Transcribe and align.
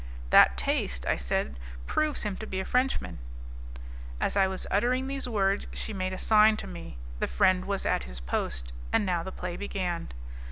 "That 0.31 0.57
taste," 0.57 1.05
I 1.05 1.15
said, 1.15 1.59
"proves 1.85 2.23
him 2.23 2.35
to 2.37 2.47
be 2.47 2.59
a 2.59 2.65
Frenchman." 2.65 3.19
As 4.19 4.35
I 4.35 4.47
was 4.47 4.65
uttering 4.71 5.05
these 5.05 5.29
words, 5.29 5.67
she 5.73 5.93
made 5.93 6.11
a 6.11 6.17
sign 6.17 6.57
to 6.57 6.65
me; 6.65 6.97
the 7.19 7.27
friend 7.27 7.65
was 7.65 7.85
at 7.85 8.05
his 8.05 8.19
post, 8.19 8.73
and 8.91 9.05
now 9.05 9.21
the 9.21 9.31
play 9.31 9.55
began. 9.57 10.09